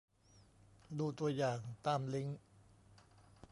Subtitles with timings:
[0.99, 2.39] ดูตัวอย่างตามลิงก์